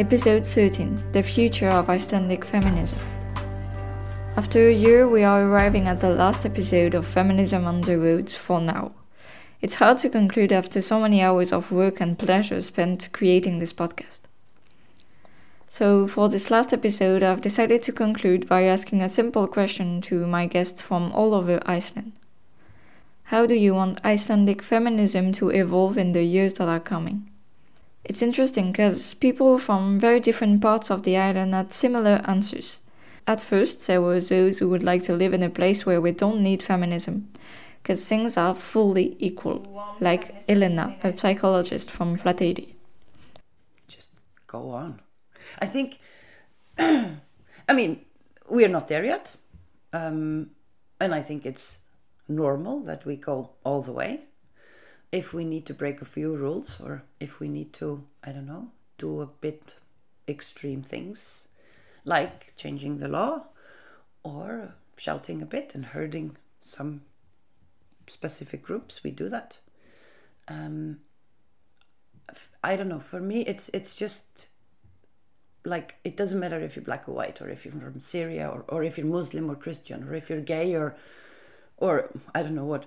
[0.00, 2.98] Episode 13 The Future of Icelandic Feminism.
[4.34, 8.34] After a year, we are arriving at the last episode of Feminism on the Roads
[8.34, 8.92] for now.
[9.60, 13.74] It's hard to conclude after so many hours of work and pleasure spent creating this
[13.74, 14.20] podcast.
[15.68, 20.26] So, for this last episode, I've decided to conclude by asking a simple question to
[20.26, 22.12] my guests from all over Iceland.
[23.24, 27.29] How do you want Icelandic feminism to evolve in the years that are coming?
[28.04, 32.80] It's interesting because people from very different parts of the island had similar answers.
[33.26, 36.10] At first, there were those who would like to live in a place where we
[36.10, 37.28] don't need feminism,
[37.82, 42.74] because things are fully equal, like Elena, a psychologist from Flateyri.
[43.86, 44.10] Just
[44.46, 45.00] go on.
[45.58, 45.98] I think,
[46.78, 48.00] I mean,
[48.48, 49.32] we're not there yet.
[49.92, 50.50] Um,
[50.98, 51.78] and I think it's
[52.28, 54.20] normal that we go all the way
[55.12, 58.46] if we need to break a few rules or if we need to, I don't
[58.46, 59.76] know, do a bit
[60.28, 61.48] extreme things
[62.04, 63.46] like changing the law
[64.22, 67.02] or shouting a bit and hurting some
[68.06, 69.58] specific groups, we do that.
[70.48, 70.98] Um,
[72.62, 73.00] I don't know.
[73.00, 74.48] For me, it's it's just
[75.64, 78.64] like it doesn't matter if you're black or white, or if you're from Syria, or,
[78.68, 80.96] or if you're Muslim or Christian, or if you're gay, or
[81.76, 82.86] or I don't know what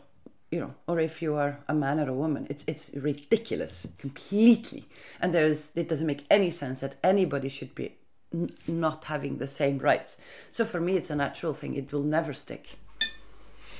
[0.53, 2.45] you know, or if you are a man or a woman.
[2.49, 4.83] It's it's ridiculous completely,
[5.19, 7.87] and there's it doesn't make any sense that anybody should be
[8.31, 10.17] n- not having the same rights.
[10.51, 11.75] So for me, it's a natural thing.
[11.75, 12.63] It will never stick.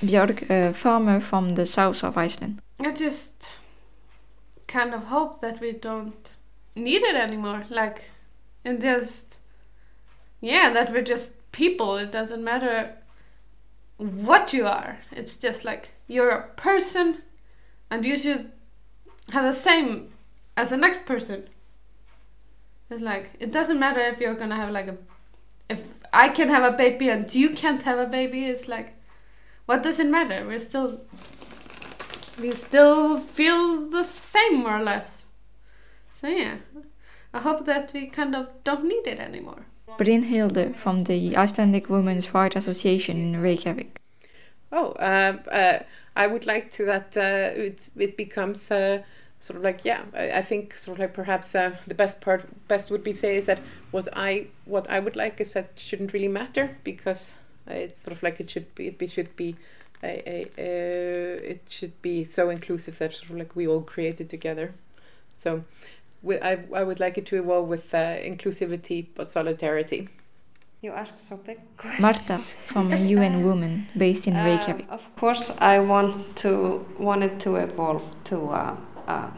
[0.00, 2.60] Björk, a farmer from the south of Iceland.
[2.80, 3.52] I just
[4.66, 6.34] kind of hope that we don't
[6.74, 7.64] need it anymore.
[7.70, 8.10] Like,
[8.64, 9.36] and just,
[10.40, 11.96] yeah, that we're just people.
[11.96, 12.96] It doesn't matter
[13.96, 14.98] what you are.
[15.12, 17.22] It's just like you're a person
[17.90, 18.52] and you should
[19.32, 20.12] have the same
[20.56, 21.48] as the next person.
[22.90, 24.96] It's like it doesn't matter if you're gonna have like a
[25.68, 25.82] if
[26.12, 28.94] I can have a baby and you can't have a baby, it's like
[29.66, 30.46] what does it matter?
[30.46, 31.00] We're still
[32.38, 35.26] we still feel the same more or less.
[36.14, 36.56] So yeah.
[37.32, 39.66] I hope that we kind of don't need it anymore.
[39.98, 44.00] Brynhilde from the Icelandic Women's Rights Association in Reykjavik.
[44.72, 45.82] Oh, uh, uh,
[46.16, 49.02] I would like to that uh, it, it becomes uh,
[49.40, 50.02] sort of like yeah.
[50.14, 53.36] I, I, think sort of like perhaps uh, the best part best would be say
[53.36, 53.60] is that
[53.90, 57.34] what I what I would like is that shouldn't really matter because
[57.66, 59.56] it's sort of like it should be it should be
[60.02, 64.28] a, a, it should be so inclusive that sort of like we all create it
[64.28, 64.74] together.
[65.34, 65.64] So
[66.30, 70.08] I, I would like it to evolve with uh, inclusivity but solidarity.
[70.80, 72.00] You ask so big questions.
[72.00, 74.86] Marta from UN Women based in Reykjavik.
[74.90, 78.76] Uh, of course, I want to want it to evolve to a,
[79.06, 79.32] a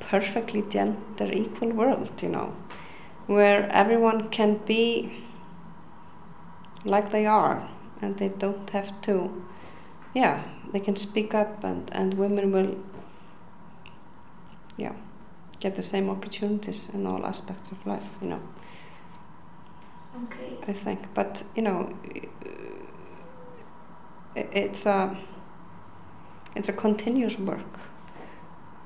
[0.00, 2.10] perfectly gender equal world.
[2.22, 2.56] You know,
[3.26, 5.24] where everyone can be
[6.84, 7.68] like they are,
[8.00, 9.44] and they don't have to.
[10.14, 12.76] Yeah, they can speak up, and and women will.
[14.76, 14.94] Yeah,
[15.64, 18.08] get the same opportunities in all aspects of life.
[18.20, 18.40] You know.
[20.24, 20.50] Okay.
[20.68, 21.92] I think, but you know,
[24.36, 25.16] it's a
[26.54, 27.72] it's a continuous work.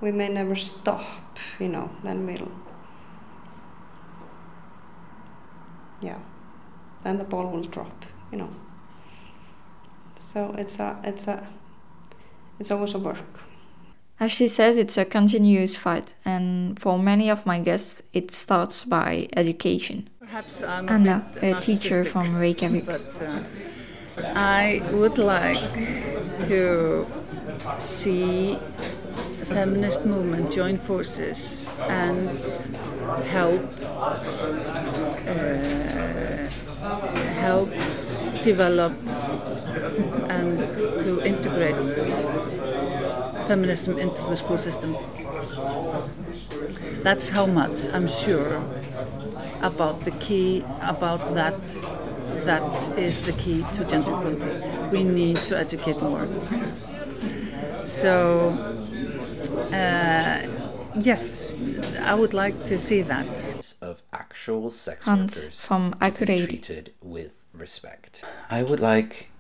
[0.01, 1.91] We may never stop, you know.
[2.05, 2.53] Then we'll,
[6.01, 6.19] yeah,
[7.03, 8.51] then the ball will drop, you know.
[10.21, 11.47] So it's a it's a
[12.61, 13.48] it's always a work.
[14.21, 18.83] As she says, it's a continuous fight, and for many of my guests, it starts
[18.85, 20.09] by education.
[20.19, 22.85] Perhaps I'm Anna, a, a teacher from Reykjavik.
[22.85, 23.43] But uh,
[24.35, 25.57] I would like
[26.49, 27.07] to
[27.79, 28.59] see
[29.39, 32.37] the feminist movement join forces and
[33.27, 33.63] help
[35.27, 35.39] uh,
[37.39, 37.71] help
[38.43, 38.93] develop
[43.49, 44.97] feminism into the school system.
[47.03, 48.63] That's how much I'm sure
[49.63, 51.59] about the key about that
[52.45, 54.53] that is the key to gender equality.
[54.93, 56.29] We need to educate more.
[57.85, 58.51] So
[59.73, 60.47] uh,
[61.01, 61.55] yes,
[62.03, 63.29] I would like to see that.
[63.81, 66.49] Of actual sex Hans workers from Akureyri.
[66.49, 68.25] treated with respect.
[68.51, 69.31] I would like,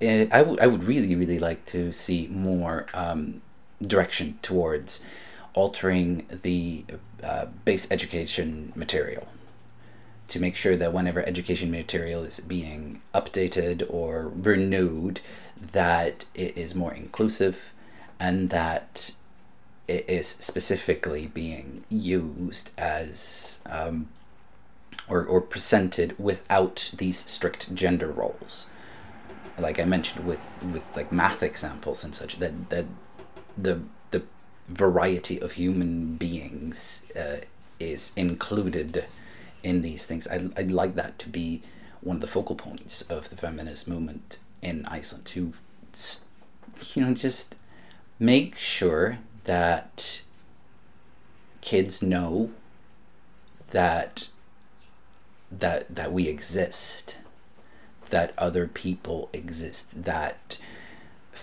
[0.00, 3.40] eh, I would, I would really, really like to see more um,
[3.80, 5.04] direction towards
[5.54, 6.84] altering the
[7.22, 9.26] uh, base education material
[10.28, 15.20] to make sure that whenever education material is being updated or renewed,
[15.72, 17.58] that it is more inclusive
[18.20, 19.12] and that
[19.86, 24.08] it is specifically being used as um,
[25.08, 28.66] or, or presented without these strict gender roles.
[29.58, 32.84] Like i mentioned with with like math examples and such that that
[33.60, 34.22] the the
[34.68, 37.38] variety of human beings uh,
[37.80, 39.04] is included
[39.62, 40.26] in these things.
[40.28, 41.62] I, i'd like that to be
[42.00, 45.52] one of the focal points of the feminist movement in iceland to
[46.94, 47.54] you know just
[48.18, 50.22] make sure that
[51.60, 52.50] kids know
[53.70, 54.28] that
[55.50, 57.16] that that we exist
[58.10, 60.58] that other people exist that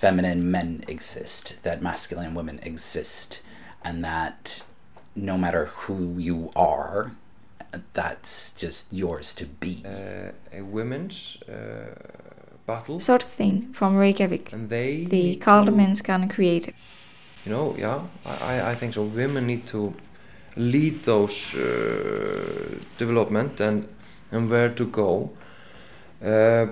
[0.01, 3.41] feminine men exist that masculine women exist
[3.83, 4.63] and that
[5.15, 7.11] no matter who you are
[7.93, 9.83] that's just yours to be.
[9.85, 11.93] Uh, a women's uh,
[12.65, 12.99] battle.
[12.99, 16.71] Sorstein from Reykjavik, and they the need to- Karlmennskan creator.
[17.45, 19.03] you know yeah I, I- I think so.
[19.03, 19.93] Women need to
[20.55, 23.87] lead those uh, development and
[24.31, 25.29] and where to go.
[26.23, 26.67] Uh,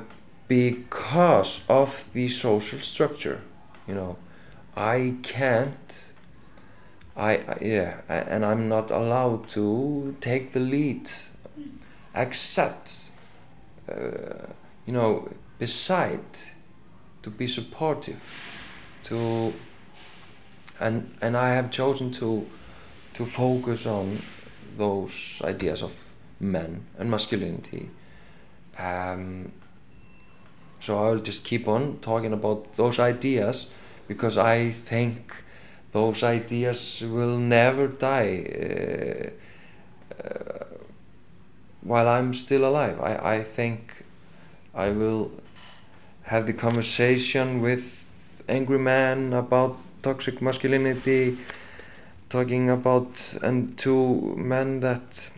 [0.48, 3.42] because of the social structure
[3.88, 4.18] you know
[4.76, 6.06] I can't
[7.16, 11.10] I, I yeah I- and I'm not allowed to take the lead
[12.16, 13.10] accept
[13.90, 14.48] uh,
[14.86, 15.30] you know
[15.60, 16.26] beside
[17.22, 18.22] to be supportive
[19.04, 19.54] to
[20.80, 22.46] and and I have chosen to
[23.14, 24.20] to focus on
[24.78, 25.92] those ideas of
[26.40, 27.90] men and masculinity.
[28.78, 29.52] Um,
[30.84, 33.68] so I'll just keep on talking about those ideas
[34.08, 35.34] because I think
[35.94, 39.32] those ideas will never die
[40.12, 40.66] uh, uh,
[41.82, 43.00] while I'm still alive.
[43.00, 44.04] I, I think
[44.74, 45.32] I will
[46.24, 47.84] have the conversation with
[48.50, 51.38] angry men about toxic masculinity,
[52.30, 53.10] talking about
[53.42, 55.30] and to men that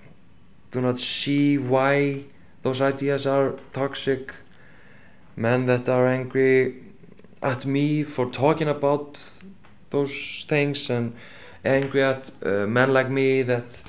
[0.72, 2.24] do not see why
[2.64, 4.34] those ideas are toxic,
[5.36, 6.76] men that are angry
[7.42, 9.22] at me for talking about
[9.90, 11.14] those things and
[11.64, 13.82] angry at uh, men like me that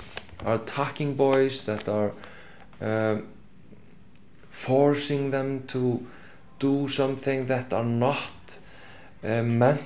[0.44, 2.12] are attacking boys that are
[2.80, 3.20] uh,
[4.50, 6.06] forcing them to
[6.58, 8.58] do something that are not
[9.24, 9.82] uh, meant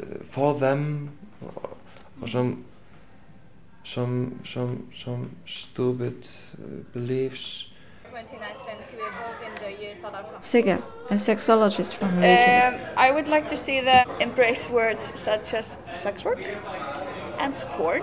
[0.00, 1.16] uh, for them.
[1.42, 1.76] Or,
[2.22, 2.64] or some
[3.84, 6.28] some some some stupid
[10.04, 12.80] uh, beliefs Sigga, a sexologist from Reykjavik.
[12.80, 16.40] Um, I would like to see them embrace words such as sex work
[17.38, 18.02] and porn.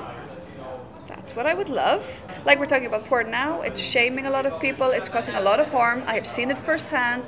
[1.08, 2.06] That's what I would love.
[2.46, 5.42] Like we're talking about porn now, it's shaming a lot of people, it's causing a
[5.42, 6.04] lot of harm.
[6.06, 7.26] I have seen it firsthand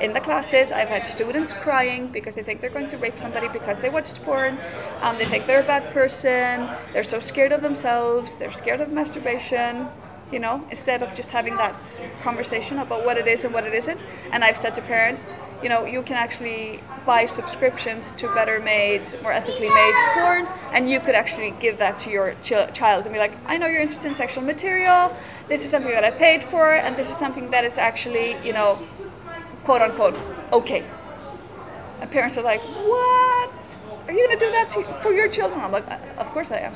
[0.00, 0.70] in the classes.
[0.70, 4.22] I've had students crying because they think they're going to rape somebody because they watched
[4.22, 4.58] porn.
[5.00, 6.68] Um, they think they're a bad person.
[6.92, 8.36] They're so scared of themselves.
[8.36, 9.88] They're scared of masturbation.
[10.30, 13.72] You know, instead of just having that conversation about what it is and what it
[13.72, 14.00] isn't.
[14.30, 15.26] And I've said to parents,
[15.62, 20.90] you know, you can actually buy subscriptions to better made, more ethically made porn, and
[20.90, 23.80] you could actually give that to your ch- child and be like, I know you're
[23.80, 25.16] interested in sexual material.
[25.48, 28.52] This is something that I paid for, and this is something that is actually, you
[28.52, 28.78] know,
[29.64, 30.16] quote unquote,
[30.52, 30.84] okay.
[32.00, 33.88] And parents are like, what?
[34.06, 35.60] Are you going to do that to, for your children?
[35.60, 36.74] I'm like, of course I am.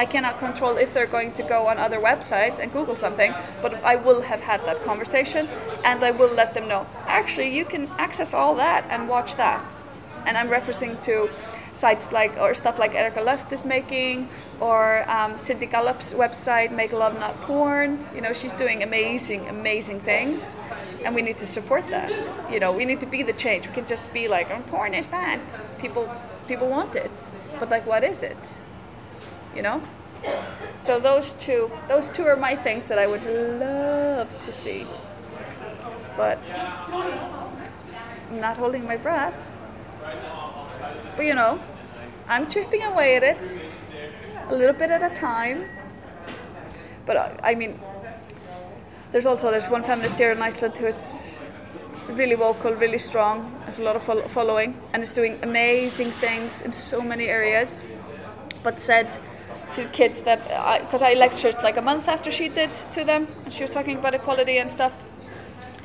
[0.00, 3.74] I cannot control if they're going to go on other websites and Google something, but
[3.84, 5.46] I will have had that conversation
[5.84, 6.86] and I will let them know.
[7.06, 9.84] Actually, you can access all that and watch that.
[10.24, 11.28] And I'm referencing to
[11.72, 16.92] sites like, or stuff like Erika Lust is making, or um, Cindy Gallop's website, Make
[16.92, 18.02] Love Not Porn.
[18.14, 20.56] You know, she's doing amazing, amazing things.
[21.04, 22.10] And we need to support that.
[22.50, 23.66] You know, we need to be the change.
[23.66, 25.40] We can just be like, oh, porn is bad.
[25.78, 26.10] People,
[26.48, 27.12] people want it.
[27.58, 28.56] But like, what is it?
[29.54, 29.82] You know?
[30.78, 34.86] So those two those two are my things that i would love to see.
[36.16, 36.38] But
[38.30, 39.34] i'm not holding my breath.
[41.16, 41.60] But you know
[42.28, 43.64] i'm chipping away at it
[44.50, 45.64] a little bit at a time.
[47.06, 47.80] But uh, I mean,
[49.12, 51.34] there's also there's one feminist here in Iceland who is
[52.08, 56.62] really vocal, really strong, has a lot of fol- following, and is doing amazing things
[56.62, 57.84] in so many areas.
[58.62, 59.18] But said
[59.74, 60.40] to kids that
[60.82, 63.70] because I, I lectured like a month after she did to them, and she was
[63.70, 65.04] talking about equality and stuff.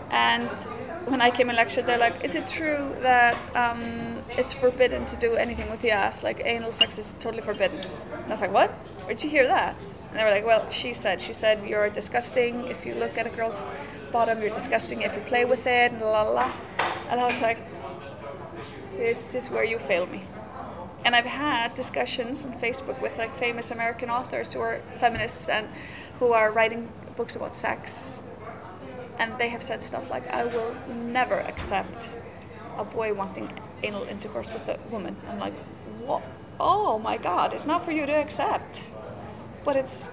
[0.09, 0.49] And
[1.07, 5.15] when I came and lectured, they're like, "Is it true that um, it's forbidden to
[5.15, 6.23] do anything with the ass?
[6.23, 8.71] Like anal sex is totally forbidden?" And I was like, "What?
[9.05, 9.75] Where'd you hear that?"
[10.09, 11.21] And they were like, "Well, she said.
[11.21, 13.61] She said you're disgusting if you look at a girl's
[14.11, 14.41] bottom.
[14.41, 16.31] You're disgusting if you play with it." And la la.
[16.31, 16.51] la.
[17.09, 17.59] And I was like,
[18.97, 20.23] "This is where you fail me."
[21.05, 25.69] And I've had discussions on Facebook with like famous American authors who are feminists and
[26.19, 28.21] who are writing books about sex
[29.17, 32.17] and they have said stuff like, I will never accept
[32.77, 33.49] a boy wanting
[33.83, 35.15] anal intercourse with a woman.
[35.29, 35.53] I'm like,
[36.05, 36.23] what?
[36.59, 38.91] Oh my god, it's not for you to accept.
[39.63, 40.09] But it's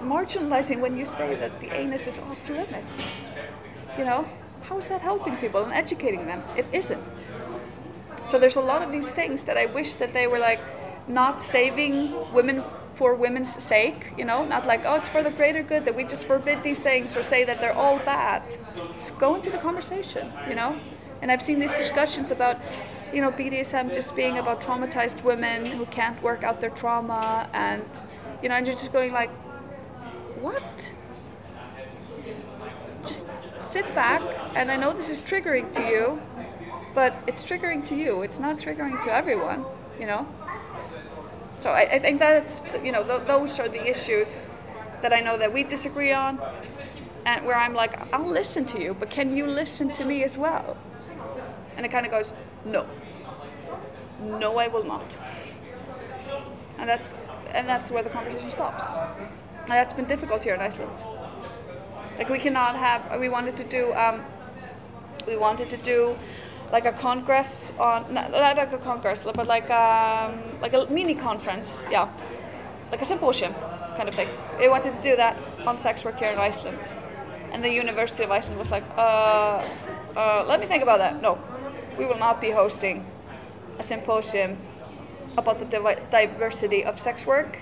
[0.00, 3.16] marginalizing when you say that the anus is off limits.
[3.98, 4.28] You know?
[4.62, 6.42] How is that helping people and educating them?
[6.56, 7.30] It isn't.
[8.26, 10.60] So there's a lot of these things that I wish that they were like
[11.08, 12.62] not saving women
[12.94, 16.02] for women's sake, you know, not like, oh, it's for the greater good that we
[16.02, 18.42] just forbid these things or say that they're all bad.
[18.94, 20.80] Just go into the conversation, you know?
[21.22, 22.58] And I've seen these discussions about,
[23.12, 27.84] you know, BDSM just being about traumatized women who can't work out their trauma and,
[28.42, 29.30] you know, and you're just going like,
[30.40, 30.92] what?
[33.04, 33.28] Just
[33.60, 34.22] sit back,
[34.54, 36.22] and I know this is triggering to you,
[36.96, 38.22] but it's triggering to you.
[38.22, 39.66] It's not triggering to everyone,
[40.00, 40.26] you know?
[41.60, 44.46] So I, I think that's you know th- those are the issues
[45.02, 46.40] that I know that we disagree on,
[47.26, 50.38] and where I'm like I'll listen to you, but can you listen to me as
[50.38, 50.76] well?
[51.76, 52.32] And it kind of goes
[52.64, 52.86] no,
[54.20, 55.18] no, I will not,
[56.78, 57.14] and that's
[57.52, 58.84] and that's where the conversation stops,
[59.60, 60.96] and that's been difficult here in Iceland.
[62.18, 64.24] Like we cannot have we wanted to do um,
[65.26, 66.18] we wanted to do
[66.72, 71.14] like a congress on not, not like a congress but like um, like a mini
[71.14, 72.08] conference yeah.
[72.90, 73.52] Like a symposium
[73.96, 74.28] kind of thing.
[74.58, 76.78] They wanted to do that on sex work here in iceland.
[77.52, 79.64] And the university of iceland was like uh,
[80.16, 81.20] uh, let me think about that.
[81.20, 81.38] No
[81.98, 83.06] we will not be hosting
[83.78, 84.56] a symposium
[85.36, 85.64] about the
[86.10, 87.58] diversity of sex work.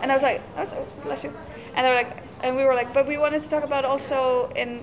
[0.00, 1.32] And i was like oh, so, bless you.
[1.74, 4.50] And they were like and we were like but we wanted to talk about also
[4.54, 4.82] in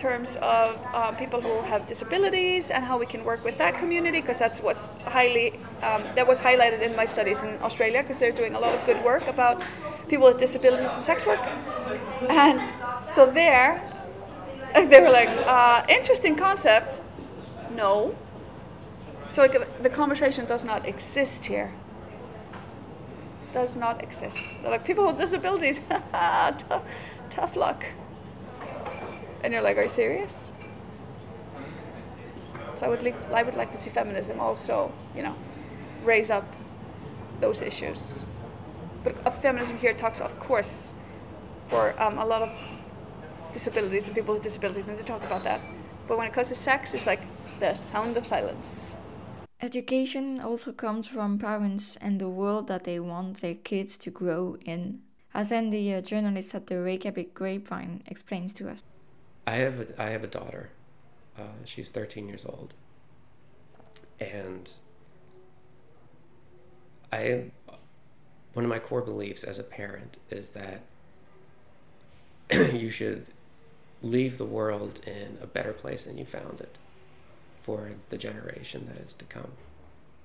[0.00, 4.20] terms of uh, people who have disabilities and how we can work with that community
[4.20, 5.52] because that's what's highly
[5.82, 8.80] um, that was highlighted in my studies in Australia because they're doing a lot of
[8.86, 9.62] good work about
[10.08, 11.40] people with disabilities and sex work.
[12.28, 12.58] And
[13.08, 13.82] so there
[14.74, 17.00] they were like uh, interesting concept.
[17.76, 18.16] No.
[19.28, 21.72] So like the conversation does not exist here.
[23.52, 24.48] Does not exist.
[24.62, 25.80] They're like people with disabilities
[27.30, 27.84] tough luck
[29.42, 30.52] and you're like, are you serious?
[32.74, 35.34] So I would like, I would like to see feminism also, you know,
[36.04, 36.46] raise up
[37.40, 38.24] those issues.
[39.04, 40.92] But feminism here talks, of course,
[41.66, 42.50] for um, a lot of
[43.52, 45.60] disabilities and people with disabilities, and they talk about that.
[46.06, 47.20] But when it comes to sex, it's like
[47.60, 48.96] the sound of silence.
[49.62, 54.56] Education also comes from parents and the world that they want their kids to grow
[54.64, 55.00] in,
[55.34, 58.84] as Andy, a journalist at the Reykjavik Grapevine, explains to us.
[59.50, 60.70] I have a, I have a daughter.
[61.36, 62.72] Uh, she's 13 years old,
[64.20, 64.72] and
[67.12, 67.46] I
[68.52, 70.82] one of my core beliefs as a parent is that
[72.72, 73.26] you should
[74.04, 76.78] leave the world in a better place than you found it
[77.60, 79.50] for the generation that is to come.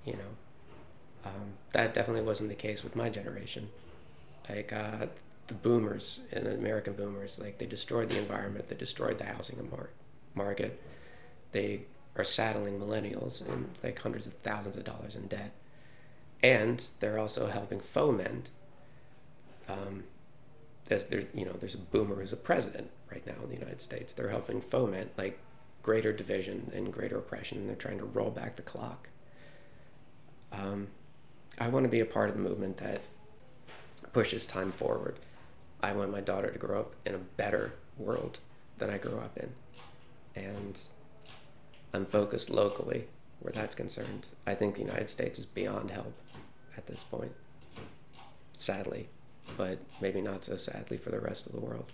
[0.06, 3.70] You know, um, that definitely wasn't the case with my generation.
[4.48, 5.08] I uh,
[5.48, 9.70] the boomers and the American boomers, like they destroyed the environment, they destroyed the housing
[9.70, 9.90] mar-
[10.34, 10.82] market,
[11.52, 11.82] they
[12.16, 15.52] are saddling millennials in like hundreds of thousands of dollars in debt,
[16.42, 18.50] and they're also helping foment.
[19.68, 20.04] Um,
[20.90, 23.82] as there, you know, there's a boomer who's a president right now in the United
[23.82, 24.14] States.
[24.14, 25.40] They're helping foment like
[25.82, 29.10] greater division and greater oppression, and they're trying to roll back the clock.
[30.52, 30.88] Um,
[31.60, 33.02] I want to be a part of the movement that
[34.14, 35.20] pushes time forward.
[35.86, 38.40] I want my daughter to grow up in a better world
[38.80, 39.52] than I grew up in.
[40.36, 40.82] And
[41.94, 43.06] I'm focused locally
[43.40, 44.28] where that's concerned.
[44.48, 46.16] I think the United States is beyond help
[46.76, 47.34] at this point,
[48.58, 49.10] sadly,
[49.58, 51.92] but maybe not so sadly for the rest of the world.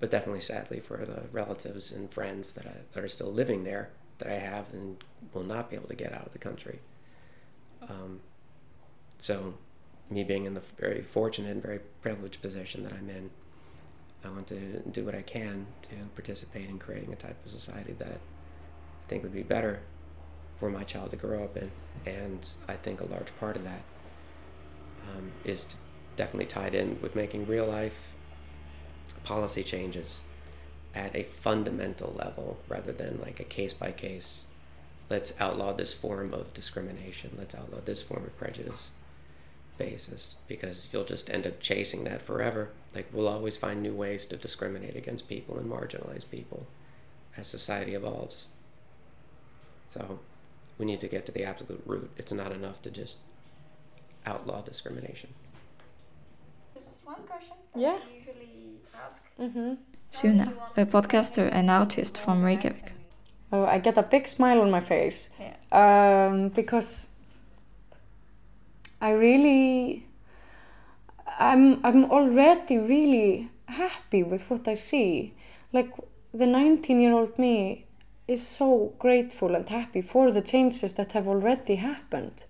[0.00, 3.88] But definitely sadly for the relatives and friends that, I, that are still living there
[4.18, 5.02] that I have and
[5.32, 6.80] will not be able to get out of the country.
[7.88, 8.20] Um,
[9.18, 9.54] so
[10.10, 13.30] me being in the very fortunate and very privileged position that I'm in,
[14.24, 17.94] I want to do what I can to participate in creating a type of society
[17.98, 19.80] that I think would be better
[20.58, 21.70] for my child to grow up in.
[22.06, 23.82] And I think a large part of that
[25.14, 25.76] um, is
[26.16, 28.08] definitely tied in with making real life
[29.24, 30.20] policy changes
[30.94, 34.44] at a fundamental level rather than like a case by case.
[35.10, 37.32] Let's outlaw this form of discrimination.
[37.36, 38.90] Let's outlaw this form of prejudice
[39.78, 42.70] basis because you'll just end up chasing that forever.
[42.94, 46.66] Like we'll always find new ways to discriminate against people and marginalize people
[47.36, 48.46] as society evolves.
[49.88, 50.20] So
[50.78, 52.10] we need to get to the absolute root.
[52.16, 53.18] It's not enough to just
[54.26, 55.30] outlaw discrimination.
[57.04, 57.98] one question Yeah.
[58.10, 59.22] we usually ask.
[59.38, 59.74] Mm-hmm.
[60.10, 62.92] Suna, a podcaster and artist from Reykjavik.
[63.52, 65.28] Oh, I get a big smile on my face
[65.72, 67.08] um, because
[69.04, 70.06] I really,
[71.38, 75.34] I'm I'm already really happy with what I see.
[75.74, 75.90] Like
[76.32, 77.84] the 19-year-old me
[78.26, 82.46] is so grateful and happy for the changes that have already happened.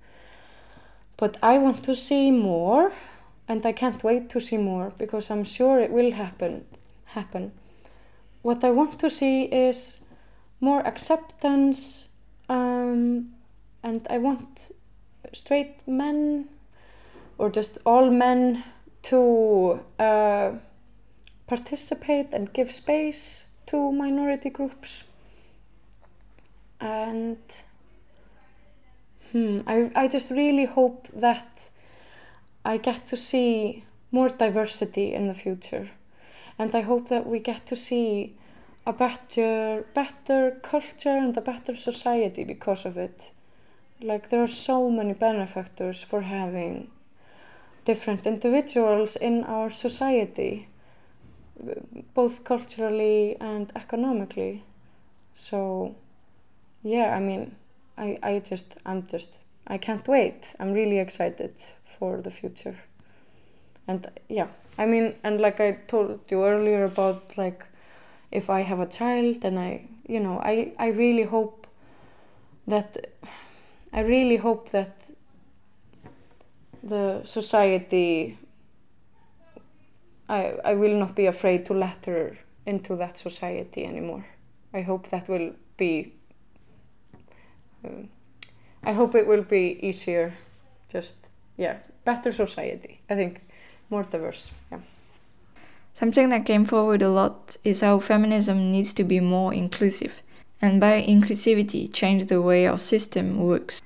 [1.17, 2.93] But I want to see more,
[3.49, 6.67] and I can't wait to see more because I'm sure it will happen.
[7.07, 7.51] Happen.
[8.43, 9.99] What I want to see is
[10.61, 12.07] more acceptance,
[12.49, 13.35] um,
[13.83, 14.71] and I want
[15.33, 16.49] straight men
[17.39, 18.65] or just all men
[19.03, 20.53] to uh,
[21.47, 25.05] participate and give space to minority groups.
[26.81, 27.39] And
[29.33, 31.71] hmm, I, I just really hope that
[32.65, 35.91] I get to see more diversity in the future.
[36.59, 38.37] And I hope that we get to see
[38.87, 43.33] a better, better culture and a better society because of it.
[44.05, 46.91] Like there are so many benefactors for having
[47.87, 50.69] different individuals in our society,
[52.13, 54.63] both culturally and economically.
[55.35, 55.95] So,
[56.83, 57.57] yeah, I mean,
[57.97, 60.55] I, I just, I'm just, I can't wait.
[60.61, 61.55] I'm really excited
[61.99, 62.77] for the future.
[63.89, 67.65] And yeah, I mean, and like I told you earlier about like
[68.31, 71.67] if I have a child and I, you know, I, I really hope
[72.67, 73.15] that,
[73.95, 74.99] I really hope that
[76.83, 78.37] the society,
[80.29, 84.27] I, I will not be afraid to let her into that society anymore.
[84.73, 86.13] I hope that will be,
[87.85, 88.09] um,
[88.83, 90.35] I hope it will be easier,
[90.89, 91.15] just,
[91.57, 93.43] yeah, better society, I think,
[93.91, 94.81] more diverse, yeah.
[95.95, 100.21] Something that came forward a lot is how feminism needs to be more inclusive,
[100.65, 103.83] and by inclusivity, change the way our system works.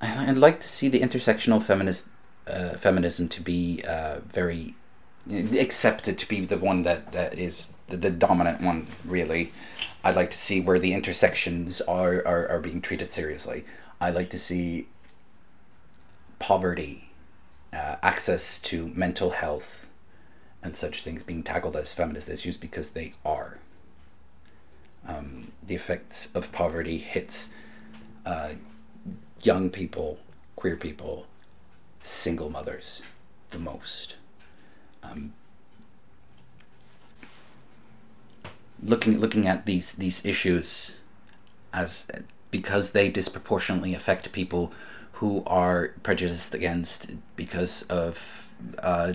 [0.00, 2.08] And I'd like to see the intersectional feminist
[2.46, 4.76] uh, feminism to be uh, very
[5.28, 8.86] accepted to be the one that, that is the, the dominant one.
[9.04, 9.52] Really,
[10.04, 13.64] I'd like to see where the intersections are, are are being treated seriously.
[14.00, 14.86] I'd like to see
[16.38, 17.10] poverty,
[17.72, 19.90] uh, access to mental health,
[20.62, 23.47] and such things being tackled as feminist issues because they are.
[25.08, 27.50] Um, the effects of poverty hits
[28.24, 28.50] uh,
[29.42, 30.18] young people,
[30.54, 31.26] queer people,
[32.04, 33.02] single mothers
[33.50, 34.16] the most.
[35.02, 35.32] Um,
[38.82, 40.98] looking looking at these these issues
[41.72, 42.10] as
[42.50, 44.72] because they disproportionately affect people
[45.12, 48.18] who are prejudiced against because of
[48.78, 49.14] uh,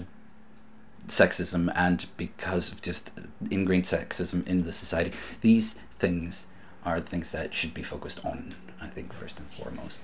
[1.08, 3.12] sexism and because of just
[3.52, 5.12] ingrained sexism in the society.
[5.42, 6.48] These things
[6.86, 10.00] are the things that should be focused on, I think, first and foremost.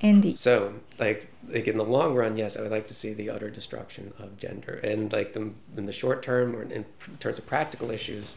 [0.00, 0.36] Andy.
[0.38, 3.50] So, like, like in the long run, yes, I would like to see the utter
[3.50, 4.74] destruction of gender.
[4.84, 6.84] And like the, in the short term, or in
[7.18, 8.36] terms of practical issues,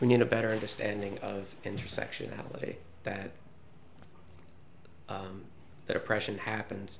[0.00, 2.76] we need a better understanding of intersectionality.
[3.04, 3.32] That
[5.08, 5.42] um,
[5.86, 6.98] that oppression happens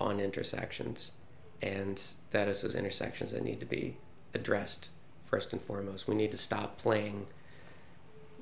[0.00, 1.12] on intersections,
[1.62, 3.96] and that is those intersections that need to be
[4.34, 4.90] addressed
[5.26, 6.08] first and foremost.
[6.08, 7.26] We need to stop playing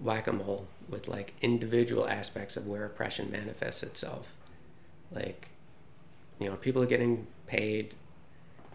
[0.00, 4.34] whack-a-mole with like individual aspects of where oppression manifests itself.
[5.10, 5.48] Like
[6.38, 7.94] you know people are getting paid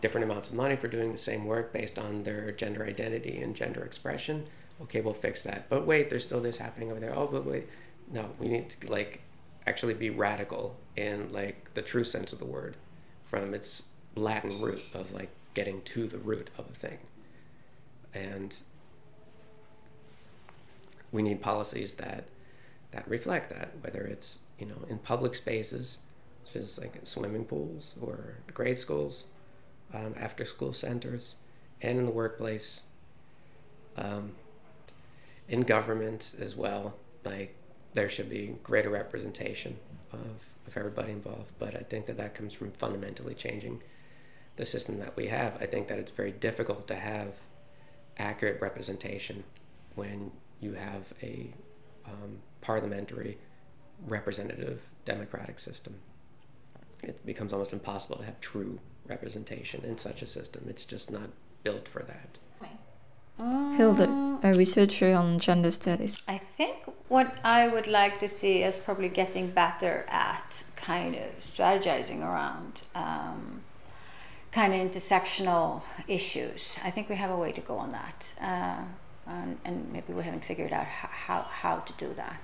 [0.01, 3.55] different amounts of money for doing the same work based on their gender identity and
[3.55, 4.45] gender expression.
[4.81, 5.69] Okay we'll fix that.
[5.69, 7.15] But wait there's still this happening over there.
[7.15, 7.67] Oh but wait
[8.11, 9.21] no we need to like
[9.67, 12.75] actually be radical in like the true sense of the word
[13.25, 13.83] from its
[14.15, 16.97] latin root of like getting to the root of a thing
[18.13, 18.57] and
[21.11, 22.25] we need policies that
[22.91, 25.97] that reflect that whether it's you know in public spaces
[26.45, 29.25] such as like swimming pools or grade schools
[29.93, 31.35] um, after school centers
[31.81, 32.81] and in the workplace,
[33.97, 34.33] um,
[35.49, 36.93] in government as well.
[37.25, 37.55] Like
[37.93, 39.77] there should be greater representation
[40.13, 40.19] of,
[40.67, 41.51] of everybody involved.
[41.59, 43.81] But I think that that comes from fundamentally changing
[44.55, 45.57] the system that we have.
[45.61, 47.33] I think that it's very difficult to have
[48.17, 49.43] accurate representation
[49.95, 51.53] when you have a
[52.05, 53.37] um, parliamentary
[54.07, 55.95] representative democratic system.
[57.03, 60.65] It becomes almost impossible to have true representation in such a system.
[60.67, 61.29] It's just not
[61.63, 62.37] built for that.
[63.75, 66.17] Hilda, a researcher on gender studies.
[66.27, 66.75] I think
[67.07, 72.83] what I would like to see is probably getting better at kind of strategizing around
[72.93, 73.61] um,
[74.51, 76.77] kind of intersectional issues.
[76.83, 78.33] I think we have a way to go on that.
[78.41, 78.83] Uh,
[79.27, 82.41] and, and, maybe we haven't figured out how, how, to do that.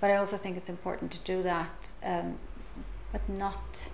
[0.00, 2.38] But I also think it's important to do that, um,
[3.12, 3.86] but not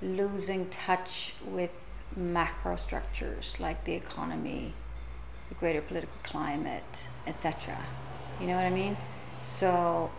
[0.00, 1.72] losing touch with
[2.14, 4.72] macro structures like the economy,
[5.48, 7.84] the greater political climate, etc.
[8.40, 8.96] You know what I mean?
[9.42, 10.10] So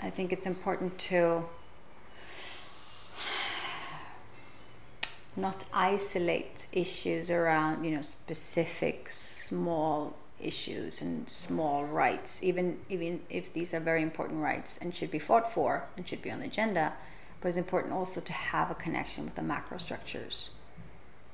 [0.00, 1.44] I think it's important to
[5.36, 13.52] not isolate issues around you know specific small issues and small rights even even if
[13.52, 16.46] these are very important rights and should be fought for and should be on the
[16.46, 16.92] agenda
[17.40, 20.50] but it's important also to have a connection with the macro structures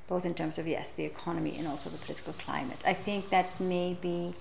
[0.07, 2.81] both in terms of yes the economy and also the political climate.
[2.85, 4.35] I think that's maybe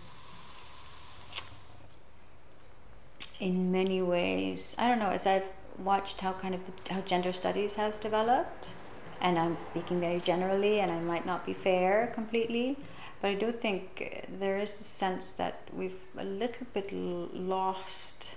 [3.39, 5.45] in many ways i don't know as i've
[5.79, 8.71] watched how kind of how gender studies has developed
[9.21, 12.77] and I'm speaking very generally, and I might not be fair completely,
[13.21, 18.31] but I do think there is a sense that we've a little bit lost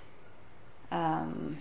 [0.90, 1.58] um,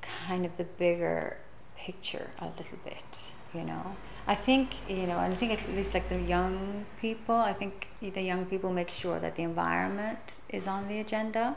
[0.00, 1.38] kind of the bigger
[1.76, 3.96] picture a little bit, you know.
[4.26, 7.88] I think, you know, and I think at least like the young people, I think
[8.00, 11.56] the young people make sure that the environment is on the agenda.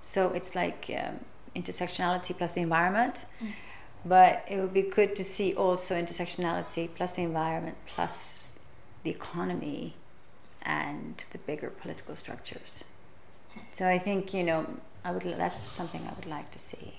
[0.00, 1.20] So it's like um,
[1.54, 3.26] intersectionality plus the environment.
[3.42, 3.52] Mm
[4.04, 8.52] but it would be good to see also intersectionality plus the environment plus
[9.02, 9.94] the economy
[10.62, 12.84] and the bigger political structures.
[13.72, 14.66] So I think you know
[15.04, 16.94] I would that's something I would like to see.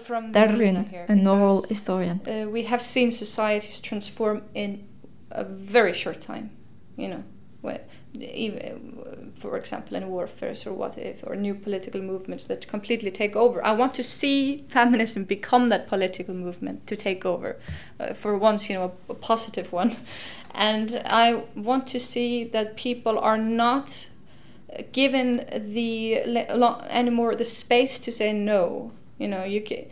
[0.00, 2.20] From Darwin, a novel historian.
[2.26, 4.88] Uh, we have seen societies transform in
[5.30, 6.50] a very short time.
[6.96, 7.24] You know,
[7.62, 13.36] even, for example, in warfare or what if, or new political movements that completely take
[13.36, 13.64] over.
[13.64, 17.60] I want to see feminism become that political movement to take over,
[18.00, 19.96] uh, for once, you know, a, a positive one.
[20.54, 24.06] And I want to see that people are not
[24.92, 26.16] given the
[26.88, 28.92] anymore the space to say no.
[29.18, 29.86] You know, you can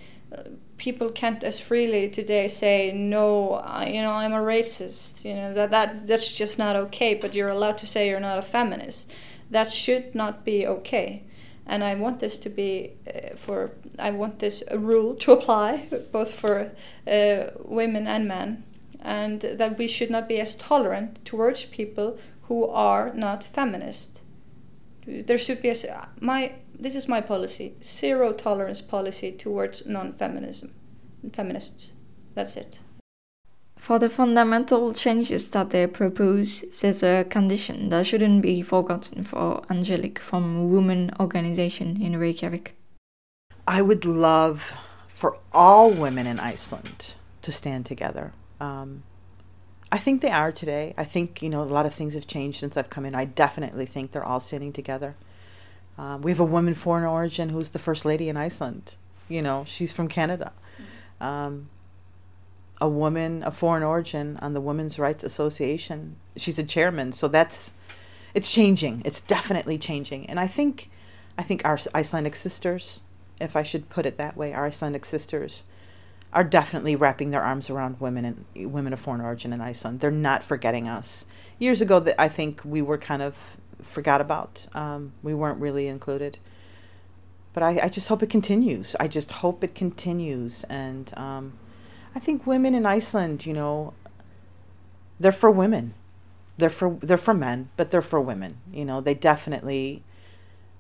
[0.79, 5.55] people can't as freely today say no I, you know i'm a racist you know
[5.55, 9.11] that, that that's just not okay but you're allowed to say you're not a feminist.
[9.49, 11.23] That should not be okay.
[11.67, 16.33] And i want this to be uh, for i want this rule to apply both
[16.33, 16.73] for
[17.07, 18.65] uh, women and men
[19.01, 24.21] and that we should not be as tolerant towards people who are not feminist.
[25.07, 30.75] There should be a my this is my policy zero tolerance policy towards non-feminism
[31.33, 31.93] feminists
[32.35, 32.81] that's it
[33.77, 39.63] for the fundamental changes that they propose there's a condition that shouldn't be forgotten for
[39.71, 42.75] angelique from women organization in reykjavik
[43.67, 44.73] i would love
[45.09, 49.03] for all women in iceland to stand together um,
[49.93, 50.95] I think they are today.
[50.97, 53.15] I think, you know, a lot of things have changed since I've come in.
[53.15, 55.17] I definitely think they're all standing together.
[55.99, 58.95] Um, we have a woman foreign origin who's the first lady in Iceland.
[59.29, 60.53] You know, she's from Canada.
[61.21, 61.71] Um,
[62.81, 66.17] a woman of foreign origin on the Women's Rights Association.
[66.37, 67.73] She's a chairman, so that's
[68.35, 69.03] it's changing.
[69.05, 70.91] It's definitely changing, and I think
[71.39, 73.01] I think our Icelandic sisters,
[73.41, 75.63] if I should put it that way, our Icelandic sisters
[76.33, 80.01] are definitely wrapping their arms around women and women of foreign origin in Iceland.
[80.01, 81.25] They're not forgetting us.
[81.59, 83.37] Years ago, that I think we were kind of
[83.83, 84.67] forgot about.
[84.75, 86.39] Um, we weren't really included.
[87.53, 88.95] But I, I just hope it continues.
[89.01, 90.65] I just hope it continues.
[90.65, 91.55] And um,
[92.15, 93.95] I think women in Iceland, you know,
[95.19, 95.95] they're for women.
[96.59, 98.59] They're for they're for men, but they're for women.
[98.73, 100.03] You know, they definitely.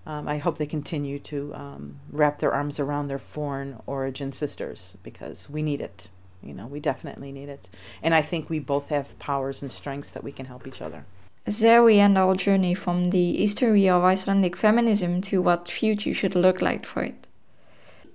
[0.06, 4.96] Um, I hope they continue to um, wrap their arms around their foreign origin sisters
[5.02, 6.10] because we need it.
[6.42, 7.68] You know, we definitely need it.
[8.02, 11.06] And I think we both have powers and strengths that we can help each other.
[11.46, 16.34] There we end our journey from the history of Icelandic feminism to what future should
[16.34, 17.28] look like for it.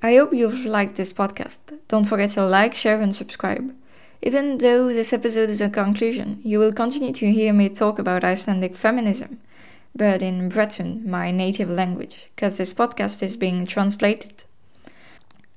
[0.04, 1.60] I hope you've liked this podcast.
[1.88, 3.74] Don't forget to like, share, and subscribe.
[4.22, 8.26] Even though this episode is a conclusion, you will continue to hear me talk about
[8.26, 9.40] Icelandic feminism,
[9.96, 14.44] but in Breton, my native language, because this podcast is being translated.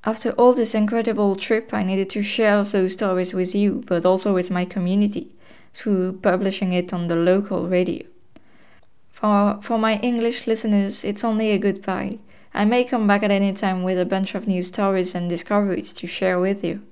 [0.04, 4.32] After all this incredible trip, I needed to share those stories with you, but also
[4.32, 5.33] with my community,
[5.74, 8.06] through publishing it on the local radio.
[9.10, 12.18] For, for my English listeners, it's only a goodbye.
[12.54, 15.92] I may come back at any time with a bunch of new stories and discoveries
[15.94, 16.82] to share with you.